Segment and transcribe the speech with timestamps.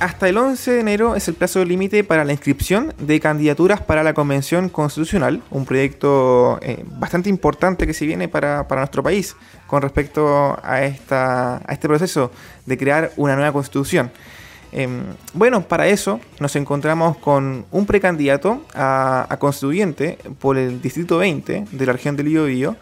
[0.00, 4.02] hasta el 11 de enero es el plazo límite para la inscripción de candidaturas para
[4.02, 9.36] la Convención Constitucional, un proyecto eh, bastante importante que se viene para, nuestro país
[9.66, 12.32] con respecto a, esta, a este proceso
[12.64, 14.10] de crear una nueva constitución.
[14.72, 15.02] Em,
[15.34, 21.86] bueno, para eso nos encontramos con un precandidato a, constituyente por el Distrito 20 de
[21.86, 22.76] la región del Biobío,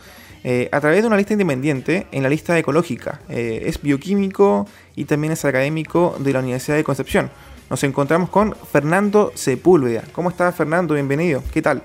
[0.44, 3.20] eh, a través de una lista independiente en la lista ecológica.
[3.28, 7.30] Eh, es bioquímico y también es académico de la Universidad de Concepción.
[7.70, 10.04] Nos encontramos con Fernando Sepúlveda.
[10.12, 10.94] ¿Cómo está Fernando?
[10.94, 11.42] Bienvenido.
[11.52, 11.82] ¿Qué tal?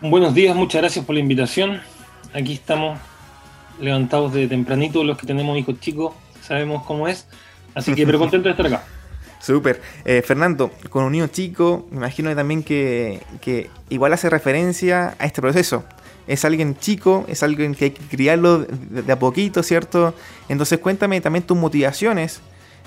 [0.00, 1.80] Buenos días, muchas gracias por la invitación.
[2.34, 2.98] Aquí estamos
[3.78, 7.28] levantados de tempranito, los que tenemos hijos chicos, sabemos cómo es.
[7.74, 8.84] Así que, pero contento de estar acá.
[9.40, 9.80] Súper.
[10.04, 15.26] Eh, Fernando, con un niño chico, me imagino también que, que igual hace referencia a
[15.26, 15.84] este proceso
[16.26, 20.14] es alguien chico, es alguien que hay que criarlo de, a poquito, ¿cierto?
[20.48, 22.40] Entonces cuéntame también tus motivaciones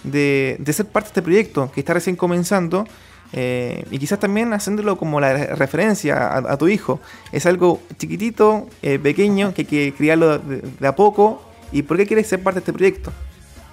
[0.04, 2.86] de, ser parte de este proyecto que está recién comenzando
[3.34, 7.00] eh, y quizás también haciéndolo como la referencia a, tu hijo.
[7.32, 11.42] Es algo chiquitito, eh, pequeño, que hay que criarlo de, a poco.
[11.72, 13.12] ¿Y por qué quieres ser parte de este proyecto?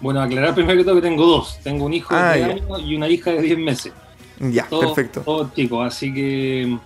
[0.00, 1.60] Bueno, aclarar primero que todo que tengo dos.
[1.62, 3.92] Tengo un hijo de ah, años y una hija de 10 meses.
[4.40, 5.20] Ya, perfecto.
[5.20, 6.76] Todos chicos, así que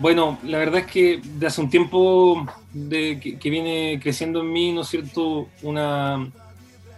[0.00, 4.72] bueno, la verdad es que de hace un tiempo de, que, viene creciendo en mí,
[4.72, 6.26] ¿no es cierto?, una,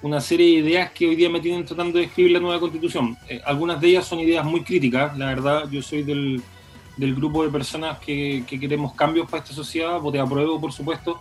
[0.02, 3.18] una, serie de ideas que hoy día me tienen tratando de escribir la nueva constitución.
[3.28, 6.40] Eh, algunas de ellas son ideas muy críticas, la verdad, yo soy del,
[6.96, 10.72] del grupo de personas que, que, queremos cambios para esta sociedad, voté a prueba, por
[10.72, 11.20] supuesto,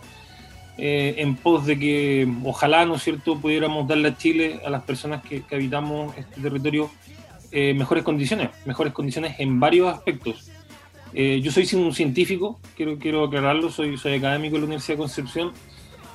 [0.78, 4.84] eh, en pos de que ojalá, ¿no es cierto?, pudiéramos darle a Chile, a las
[4.84, 6.92] personas que, habitamos este territorio,
[7.50, 10.48] eh, mejores condiciones, mejores condiciones en varios aspectos
[11.14, 14.98] eh, yo soy un científico, quiero, quiero aclararlo, soy, soy académico de la Universidad de
[14.98, 15.52] Concepción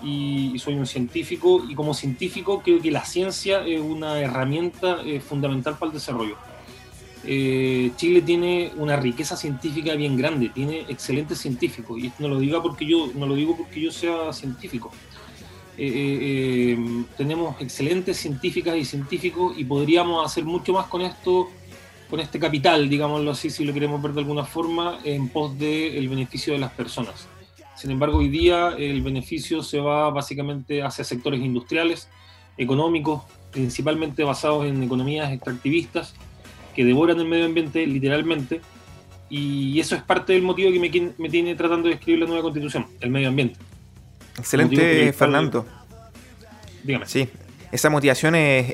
[0.04, 5.20] y, soy un científico y como científico creo que la ciencia es una herramienta eh,
[5.20, 6.36] fundamental para el desarrollo.
[7.24, 12.62] Eh, Chile tiene una riqueza científica bien grande, tiene excelentes científicos y no lo diga
[12.62, 14.92] porque yo no lo digo porque yo sea científico.
[17.18, 21.50] tenemos excelentes científicas y científicos y podríamos hacer mucho más con esto
[22.10, 26.08] con este capital, digámoslo así, si lo queremos ver de alguna forma, en pos del
[26.08, 27.28] beneficio de las personas.
[27.76, 32.10] Sin embargo, hoy día el beneficio se va básicamente hacia sectores industriales,
[32.58, 36.16] económicos, principalmente basados en economías extractivistas,
[36.76, 38.62] que devoran el medio ambiente literalmente,
[39.30, 42.44] y eso es parte del motivo que me, me tiene tratando de escribir la nueva
[42.44, 43.60] constitución, el medio ambiente.
[44.38, 45.66] Excelente, Fernando.
[46.84, 47.06] Dígame.
[47.06, 47.28] Sí,
[47.72, 48.74] esa motivación es,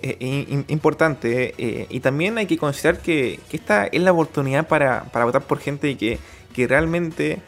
[0.67, 5.59] importante eh, y también hay que considerar que, esta es la oportunidad para, votar por
[5.59, 6.19] gente que,
[6.53, 7.41] que realmente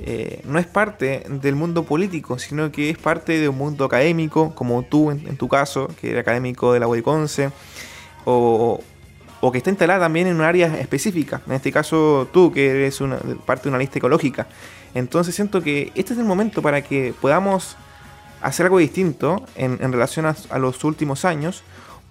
[0.00, 4.54] eh, no es parte del mundo político, sino que es parte de un mundo académico,
[4.54, 7.50] como tú en, tu caso, que eres académico de la UICONCE,
[8.24, 8.80] o,
[9.40, 13.00] o que está instalada también en un área específica, en este caso tú, que eres
[13.00, 14.46] una, parte de una lista ecológica.
[14.94, 17.76] Entonces siento que este es el momento para que podamos
[18.42, 21.62] hacer algo distinto en, relación a, los últimos años,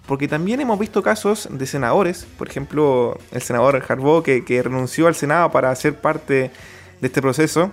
[0.06, 5.14] porque también hemos visto casos de senadores, por ejemplo, el senador Harbaugh que, renunció al
[5.14, 6.50] Senado para ser parte
[7.00, 7.70] de este proceso.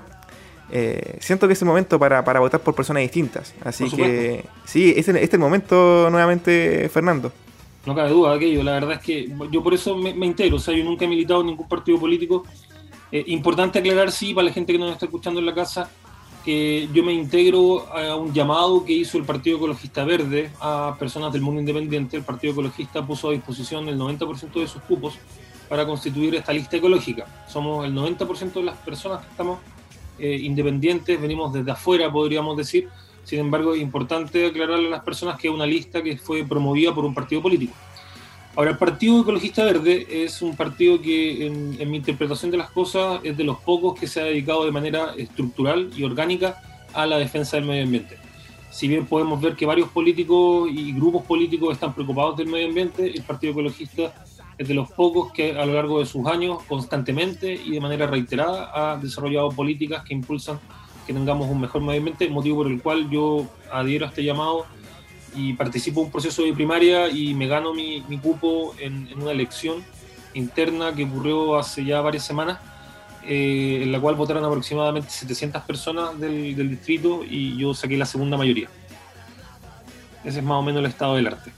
[0.72, 3.56] Eh, siento que es el momento para, votar por personas distintas.
[3.64, 7.32] Así que sí, este, es el momento nuevamente, Fernando.
[7.86, 8.64] No cabe duda de aquello.
[8.64, 10.58] La verdad es que yo por eso me, integro.
[10.58, 12.46] O sea, yo nunca he militado en ningún partido político.
[13.12, 15.90] Eh, importante aclarar, sí, para la gente que nos está escuchando en la casa,
[16.46, 21.42] yo me integro a un llamado que hizo el Partido Ecologista Verde a personas del
[21.42, 22.18] mundo independiente.
[22.18, 25.16] El Partido Ecologista puso a disposición el 90% de sus cupos
[25.68, 27.26] para constituir esta lista ecológica.
[27.48, 29.60] Somos el 90% de las personas que estamos
[30.18, 32.90] eh, independientes, venimos desde afuera, podríamos decir.
[33.24, 36.94] Sin embargo, es importante aclararle a las personas que es una lista que fue promovida
[36.94, 37.74] por un partido político.
[38.60, 43.22] Ahora, el Partido Ecologista Verde es un partido que, en, mi interpretación de las cosas,
[43.24, 46.62] es de los pocos que se ha dedicado de manera estructural y orgánica
[46.92, 48.18] a la defensa del medio ambiente.
[48.70, 53.10] Si bien podemos ver que varios políticos y grupos políticos están preocupados del medio ambiente,
[53.10, 54.26] el Partido Ecologista
[54.58, 58.08] es de los pocos que a lo largo de sus años, constantemente y de manera
[58.08, 60.60] reiterada, ha desarrollado políticas que impulsan
[61.08, 64.66] que tengamos un mejor medio ambiente, motivo por el cual yo adhiero a este llamado
[65.36, 69.32] y participo en un proceso de primaria y me gano mi, mi cupo en, una
[69.32, 69.84] elección
[70.34, 72.60] interna que ocurrió hace ya varias semanas,
[73.26, 78.06] eh, en la cual votaron aproximadamente 700 personas del, del, distrito y yo saqué la
[78.06, 78.70] segunda mayoría.
[80.24, 81.52] Ese es más o menos el estado del arte.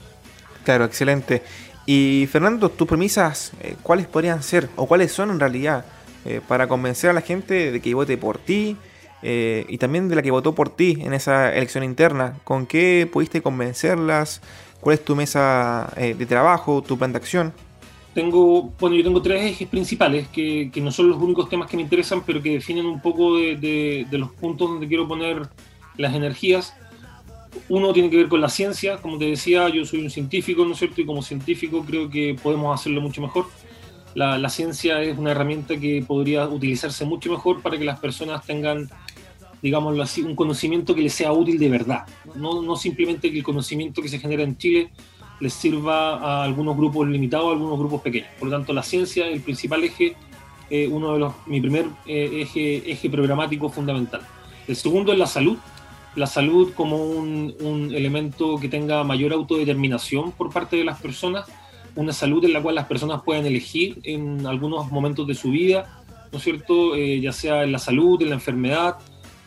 [0.64, 1.42] Claro, excelente.
[1.86, 5.84] Y Fernando, tus premisas, eh, ¿cuáles podrían ser o cuáles son en realidad
[6.24, 8.76] eh, para convencer a la gente de que vote por ti
[9.22, 12.38] eh, y también de la que votó por ti en esa elección interna.
[12.44, 14.42] ¿Con qué pudiste convencerlas?
[14.80, 17.52] ¿Cuál es tu mesa eh, de trabajo, tu plan de acción?
[18.14, 21.76] Tengo, bueno, yo tengo tres ejes principales que, que, no son los únicos temas que
[21.76, 25.48] me interesan, pero que definen un poco de, de, de los puntos donde quiero poner
[25.96, 26.74] las energías.
[27.68, 30.72] Uno tiene que ver con la ciencia, como te decía, yo soy un científico, ¿no
[30.72, 31.00] es cierto?
[31.00, 33.46] Y como científico creo que podemos hacerlo mucho mejor.
[34.14, 38.44] La, la, ciencia es una herramienta que podría utilizarse mucho mejor para que las personas
[38.44, 38.90] tengan
[39.62, 42.04] digámoslo así, un conocimiento que les sea útil de verdad.
[42.34, 44.90] No, no simplemente que el conocimiento que se genera en Chile
[45.40, 48.28] les sirva a algunos grupos limitados, a algunos grupos pequeños.
[48.38, 50.16] Por lo tanto, la ciencia el principal eje,
[50.68, 54.20] eh, uno de los, mi primer eh, eje, eje programático fundamental.
[54.66, 55.56] El segundo es la salud.
[56.14, 61.46] La salud como un, un, elemento que tenga mayor autodeterminación por parte de las personas,
[61.96, 66.02] una salud en la cual las personas puedan elegir en algunos momentos de su vida,
[66.30, 66.94] ¿no es cierto?
[66.96, 68.98] Eh, ya sea en la salud, en la enfermedad,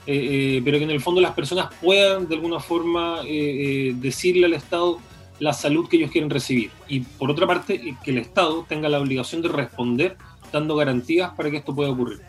[0.08, 4.46] eh, eh, pero que en el fondo las personas puedan de alguna forma eh, decirle
[4.46, 5.00] al Estado
[5.40, 6.70] la salud que ellos quieren recibir.
[6.88, 10.16] Y por otra parte, que el Estado tenga la obligación de responder
[10.52, 12.22] dando garantías para que esto pueda ocurrir.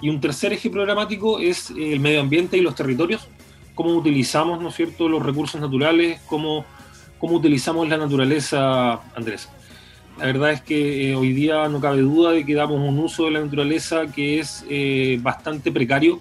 [0.00, 3.28] Y un tercer eje programático es el medio ambiente y los territorios,
[3.74, 6.64] cómo utilizamos, ¿no es cierto?, los recursos naturales, cómo,
[7.18, 9.48] cómo utilizamos la naturaleza, Andrés.
[10.18, 13.32] La verdad es que hoy día no cabe duda de que damos un uso de
[13.32, 14.64] la naturaleza que es
[15.20, 16.20] bastante precario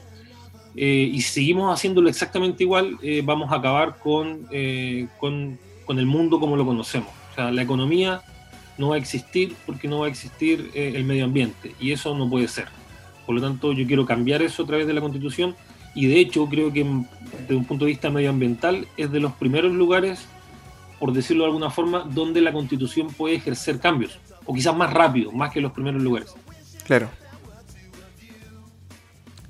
[0.80, 6.06] eh, y seguimos haciéndolo exactamente igual, eh, vamos a acabar con, eh, con, con, el
[6.06, 7.10] mundo como lo conocemos.
[7.32, 8.22] O sea, la economía
[8.78, 12.30] no va a existir porque no va a existir el medio ambiente y eso no
[12.30, 12.68] puede ser.
[13.26, 15.56] Por lo tanto, yo quiero cambiar eso a través de la Constitución
[15.96, 16.86] y de hecho creo que
[17.42, 20.28] desde un punto de vista medioambiental es de los primeros lugares,
[21.00, 25.32] por decirlo de alguna forma, donde la Constitución puede ejercer cambios, o quizás más rápido,
[25.32, 26.36] más que los primeros lugares.
[26.86, 27.10] Claro.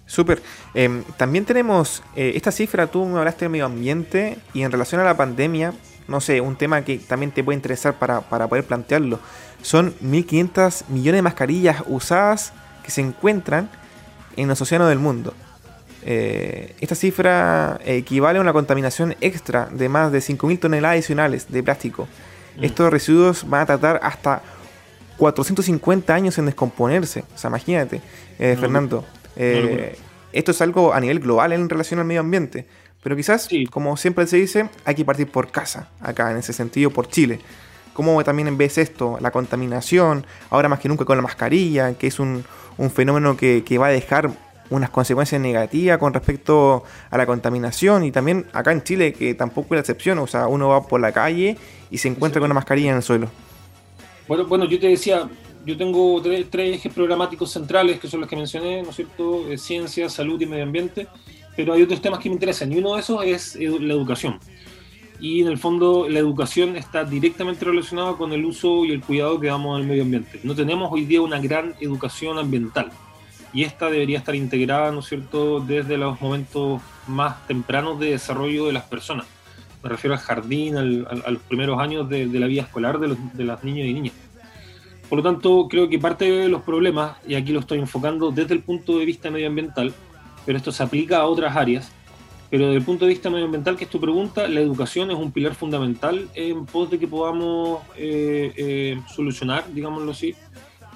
[0.07, 0.41] Súper.
[0.73, 4.99] Eh, también tenemos eh, esta cifra, tú me hablaste del medio ambiente y en relación
[5.01, 5.73] a la pandemia,
[6.07, 9.19] no sé, un tema que también te puede interesar para, para poder plantearlo.
[9.61, 13.69] Son 1.500 millones de mascarillas usadas que se encuentran
[14.37, 15.33] en los océanos del mundo.
[16.03, 21.61] Eh, esta cifra equivale a una contaminación extra de más de 5.000 toneladas adicionales de
[21.63, 22.07] plástico.
[22.55, 22.63] Mm.
[22.63, 24.41] Estos residuos van a tardar hasta
[25.17, 27.25] 450 años en descomponerse.
[27.35, 28.01] O sea, imagínate,
[28.39, 29.05] eh, no, Fernando.
[29.37, 29.95] Eh,
[30.33, 32.65] esto es algo a nivel global en relación al medio ambiente.
[33.03, 33.65] Pero quizás, sí.
[33.67, 37.39] como siempre se dice, hay que partir por casa, acá en ese sentido, por Chile.
[37.93, 39.17] ¿Cómo también ves esto?
[39.21, 42.43] La contaminación, ahora más que nunca con la mascarilla, que es un,
[42.77, 44.31] un fenómeno que, que, va a dejar
[44.69, 49.73] unas consecuencias negativas con respecto a la contaminación y también acá en Chile, que tampoco
[49.73, 51.57] es la excepción, o sea, uno va por la calle
[51.89, 53.29] y se encuentra con una mascarilla en el suelo.
[54.27, 55.29] Bueno, bueno, yo te decía,
[55.67, 59.51] yo tengo tres, tres, ejes programáticos centrales que son los que mencioné, ¿no es cierto?
[59.51, 61.07] Eh, ciencia, salud y medio ambiente,
[61.57, 64.39] pero hay otros temas que me interesan y uno de esos es la educación.
[65.19, 69.41] Y en el fondo la educación está directamente relacionada con el uso y el cuidado
[69.41, 70.39] que damos al medio ambiente.
[70.43, 72.89] No tenemos hoy día una gran educación ambiental
[73.51, 78.67] y esta debería estar integrada, ¿no es cierto?, desde los momentos más tempranos de desarrollo
[78.67, 79.25] de las personas.
[79.83, 82.99] Me refiero al jardín, al, al, a los primeros años de, de la vida escolar
[82.99, 84.13] de, los, de las niñas y niñas.
[85.09, 88.53] Por lo tanto, creo que parte de los problemas, y aquí lo estoy enfocando desde
[88.53, 89.93] el punto de vista medioambiental,
[90.45, 91.91] pero esto se aplica a otras áreas,
[92.49, 95.31] pero desde el punto de vista medioambiental, que es tu pregunta, la educación es un
[95.31, 100.35] pilar fundamental en pos de que podamos eh, eh, solucionar, digámoslo así,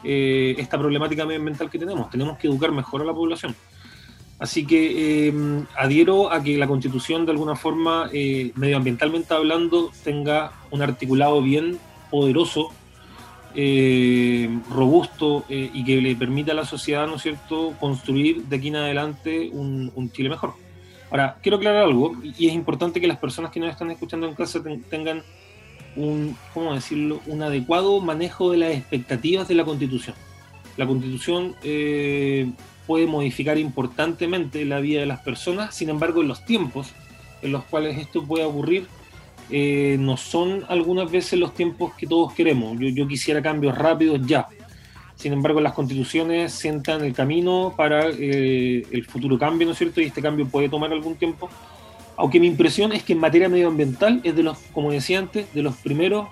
[0.04, 2.10] eh, esta problemática medioambiental que tenemos.
[2.10, 3.56] Tenemos que educar mejor a la población.
[4.40, 5.32] Así que
[5.78, 8.10] adhiero a que la constitución, de alguna forma,
[8.56, 11.78] medioambientalmente hablando, tenga un articulado bien
[12.10, 12.72] poderoso
[13.56, 18.56] eh, robusto eh, y que le permita a la sociedad, ¿no es cierto?, construir de
[18.56, 20.54] aquí en adelante un, un, Chile mejor.
[21.10, 24.36] Ahora, quiero aclarar algo, y es importante que las personas que nos están escuchando en
[24.36, 25.24] casa ten, tengan
[25.96, 30.16] un, ¿cómo decirlo?, un adecuado manejo de las expectativas de la Constitución.
[30.78, 32.52] La Constitución eh,
[32.88, 36.94] puede modificar importantemente la vida de las personas, sin embargo, en los tiempos
[37.42, 38.88] en los cuales esto puede ocurrir,
[39.50, 42.78] eh, no son algunas veces los tiempos que todos queremos.
[42.80, 44.48] Yo, yo, quisiera cambios rápidos ya.
[45.16, 50.02] Sin embargo, las constituciones sientan el camino para eh, el futuro cambio, ¿no es cierto?
[50.02, 51.50] Y este cambio puede tomar algún tiempo.
[52.18, 55.62] Aunque mi impresión es que en materia medioambiental es de los, como decía antes, de
[55.62, 56.28] los primeros,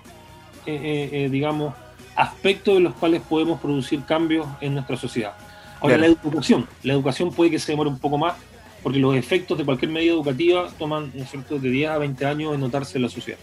[0.66, 1.74] eh, digamos,
[2.16, 5.34] aspectos en los cuales podemos producir cambios en nuestra sociedad.
[5.80, 6.66] Ahora, la educación.
[6.82, 8.34] La educación puede que se demore un poco más,
[8.82, 11.58] porque los efectos de cualquier medida educativa toman ¿no es cierto?
[11.58, 13.38] de 10 a 20 años en notarse en la sociedad.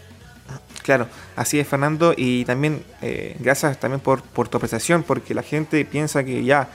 [0.82, 5.42] Claro, así es Fernando y también eh, gracias también por, por, tu apreciación porque la
[5.42, 6.70] gente piensa que ya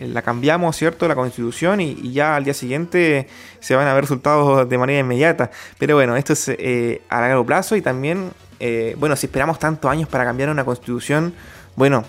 [0.00, 1.06] la cambiamos, ¿cierto?
[1.08, 3.28] La constitución y, ya al día siguiente
[3.60, 5.50] se van a ver resultados de manera inmediata.
[5.78, 9.90] Pero bueno, esto es eh, a largo plazo y también, eh, bueno, si esperamos tantos
[9.90, 11.34] años para cambiar una constitución,
[11.74, 12.04] bueno,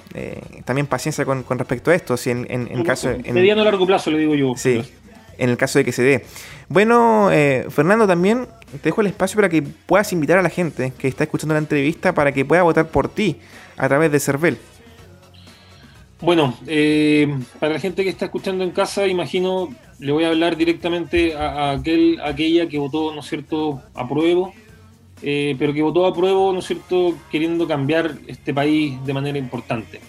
[0.66, 2.16] también paciencia con, respecto a esto.
[2.16, 4.54] Si en, en, caso, en, mediano a largo plazo, le digo yo.
[4.56, 4.82] Sí,
[5.40, 6.26] en el caso de que se dé.
[6.68, 7.30] Bueno,
[7.70, 11.24] Fernando, también te dejo el espacio para que puedas invitar a la gente que está
[11.24, 13.38] escuchando la entrevista para que pueda votar por ti
[13.78, 14.58] a través de Cervel.
[16.22, 19.70] Bueno, eh, para la gente que está escuchando en casa, imagino,
[20.00, 24.54] le voy a hablar directamente a, aquel, aquella que votó, ¿no es cierto?, apruebo,
[25.22, 30.02] eh, pero que votó apruebo, ¿no es cierto?, queriendo cambiar este país de manera importante.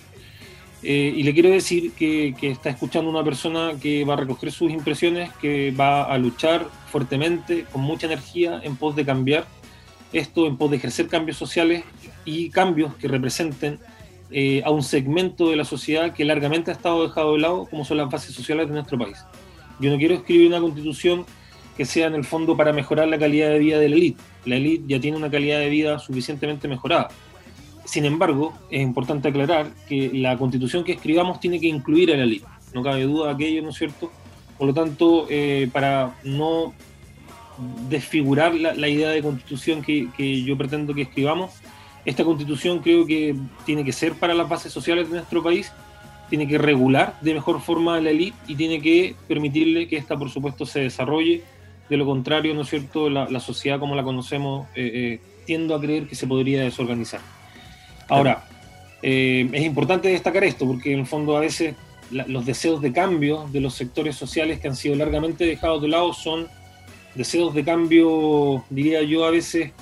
[0.83, 4.71] Eh, y le quiero decir que, está escuchando una persona que va a recoger sus
[4.71, 9.47] impresiones, que va a luchar fuertemente, con mucha energía, en pos de cambiar
[10.13, 11.85] esto, en pos de ejercer cambios sociales
[12.25, 13.79] y cambios que representen
[14.31, 17.85] eh, a un segmento de la sociedad que largamente ha estado dejado de lado, como
[17.85, 19.19] son las bases sociales de nuestro país.
[19.81, 21.27] Yo no quiero escribir una constitución
[21.77, 24.23] que sea en el fondo para mejorar la calidad de vida de la élite.
[24.45, 27.09] La élite ya tiene una calidad de vida suficientemente mejorada.
[27.91, 32.23] Sin embargo, es importante aclarar que la constitución que escribamos tiene que incluir a la
[32.23, 32.47] élite.
[32.73, 34.13] No cabe duda de aquello, ¿no es cierto?
[34.57, 36.73] Por lo tanto, eh, para no
[37.89, 41.51] desfigurar la, idea de constitución que, yo pretendo que escribamos,
[42.05, 43.35] esta constitución creo que
[43.67, 45.73] tiene que ser para las bases sociales de nuestro país,
[46.29, 50.31] tiene que regular de mejor forma la élite y tiene que permitirle que esta, por
[50.31, 51.43] supuesto, se desarrolle.
[51.89, 55.81] De lo contrario, ¿no es cierto?, la, sociedad como la conocemos, eh, eh, tiendo a
[55.81, 57.40] creer que se podría desorganizar.
[58.11, 58.45] Ahora,
[59.03, 61.75] eh, es importante destacar esto, porque en el fondo a veces
[62.11, 66.13] los deseos de cambio de los sectores sociales que han sido largamente dejados de lado
[66.13, 66.49] son
[67.15, 69.73] deseos de cambio, diría yo, a veces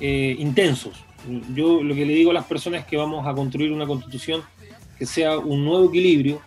[0.00, 1.04] intensos,
[1.54, 4.42] yo lo que le digo a las personas es que vamos a construir una constitución
[4.98, 6.42] que sea un nuevo equilibrio,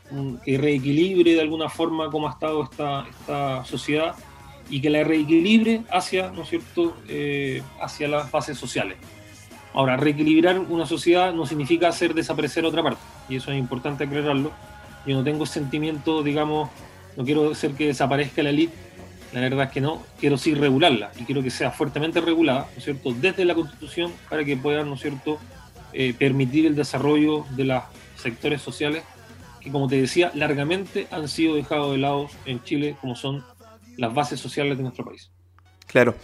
[0.45, 4.15] que reequilibre de alguna forma cómo ha estado esta, esta sociedad
[4.69, 8.97] y que la reequilibre hacia, ¿no es cierto?, eh, hacia las bases sociales.
[9.73, 14.51] Ahora, reequilibrar una sociedad no significa hacer desaparecer otra parte, y eso es importante aclararlo.
[15.05, 16.69] Yo no tengo sentimiento, digamos,
[17.17, 18.73] no quiero hacer que desaparezca la élite,
[19.33, 20.03] la verdad es que no.
[20.19, 24.11] Quiero sí regularla y quiero que sea fuertemente regulada, ¿no es cierto?, desde la Constitución
[24.29, 25.39] para que puedan, ¿no es cierto?,
[25.91, 27.83] eh, permitir el desarrollo de los
[28.15, 29.03] sectores sociales
[29.59, 33.43] que, como te decía, largamente han sido dejados de lado en Chile, como son
[33.97, 35.31] las bases sociales de nuestro país.
[35.87, 36.15] Claro.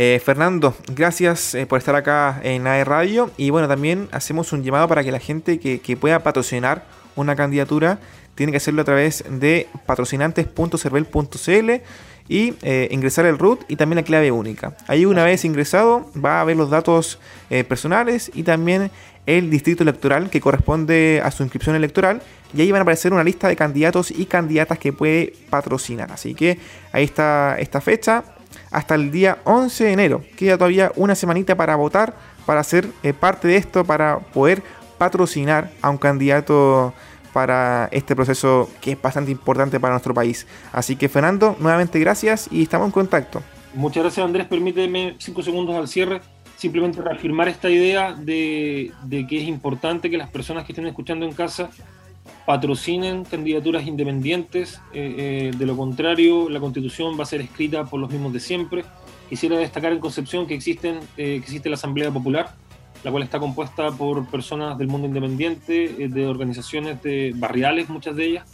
[0.00, 4.62] Eh, Fernando, gracias eh, por estar acá en AE Radio y bueno, también hacemos un
[4.62, 6.84] llamado para que la gente que, que pueda patrocinar
[7.16, 7.98] una candidatura
[8.36, 11.70] tiene que hacerlo a través de patrocinantes.cervel.cl
[12.28, 14.76] y eh, ingresar el root y también la clave única.
[14.86, 17.18] Ahí una vez ingresado va a ver los datos
[17.50, 18.92] eh, personales y también
[19.26, 22.22] el distrito electoral que corresponde a su inscripción electoral
[22.54, 26.12] y ahí van a aparecer una lista de candidatos y candidatas que puede patrocinar.
[26.12, 26.60] Así que
[26.92, 28.22] ahí está esta fecha
[28.70, 30.24] hasta el día 11 de enero.
[30.36, 32.14] Queda todavía una semanita para votar,
[32.46, 34.62] para ser eh, parte de esto, para poder
[34.98, 36.92] patrocinar a un candidato
[37.32, 40.46] para este proceso que es bastante importante para nuestro país.
[40.72, 43.42] Así que Fernando, nuevamente gracias y estamos en contacto.
[43.74, 46.20] Muchas gracias Andrés, permíteme cinco segundos al cierre,
[46.56, 48.92] simplemente reafirmar esta idea de,
[49.28, 51.70] que es importante que las personas que estén escuchando en casa
[52.48, 58.00] patrocinen candidaturas independientes, eh, eh, de lo contrario la constitución va a ser escrita por
[58.00, 58.86] los mismos de siempre.
[59.28, 62.54] Quisiera destacar en Concepción que, existen, eh, que existe la Asamblea Popular,
[63.04, 68.16] la cual está compuesta por personas del mundo independiente, eh, de organizaciones de barriales, muchas
[68.16, 68.46] de ellas,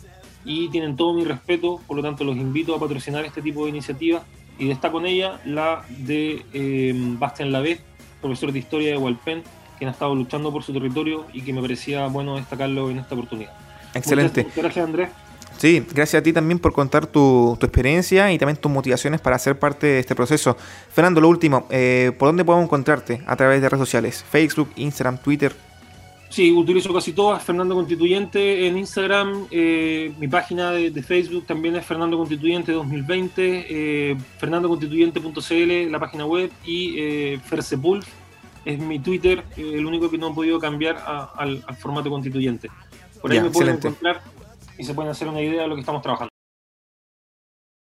[0.45, 3.71] y tienen todo mi respeto, por lo tanto los invito a patrocinar este tipo de
[3.71, 4.25] iniciativas
[4.59, 7.81] y destaco en ella la de eh, Bastian Lavez,
[8.21, 9.45] profesor de historia de Hualpén,
[9.79, 13.15] quien ha estado luchando por su territorio y que me parecía bueno destacarlo en esta
[13.15, 13.64] oportunidad.
[13.95, 14.45] Excelente.
[14.45, 15.09] muchas gracias Andrés.
[15.57, 19.59] Sí, gracias a ti también por contar tu, experiencia y también tus motivaciones para ser
[19.59, 20.57] parte de este proceso.
[20.91, 24.25] Fernando, lo último, eh, ¿por dónde podemos encontrarte a través de redes sociales?
[24.29, 25.55] Facebook, Instagram, Twitter.
[26.35, 27.45] Sí, utilizo casi todas.
[27.45, 29.47] Fernando Constituyente en Instagram.
[29.53, 33.67] Eh, mi página de, Facebook también es Fernando Constituyente 2020.
[33.71, 36.51] Eh, FernandoConstituyente.cl, la página web.
[36.65, 38.05] Y eh, Fersepulf
[38.65, 40.97] es mi Twitter, el único que no he podido cambiar
[41.37, 42.69] al, formato constituyente.
[43.25, 44.21] Por ahí me pueden encontrar
[44.77, 46.34] y se pueden hacer una idea de lo que estamos trabajando.